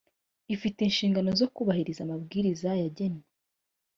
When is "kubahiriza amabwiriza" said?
1.53-2.69